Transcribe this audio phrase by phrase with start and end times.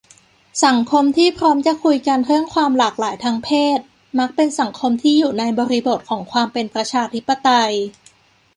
[0.65, 3.79] สังคมที่พร้อมจะคุยกันเรื่องความหลากหลายทางเพศ
[4.19, 7.73] มักเป็นสังคมที่อยู่ในบริบทของความเป็นประชาธิปไตย